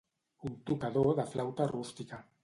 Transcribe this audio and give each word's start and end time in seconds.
Un 0.47 0.53
tocador 0.69 1.09
de 1.19 1.25
flauta 1.33 1.67
rústica. 1.73 2.23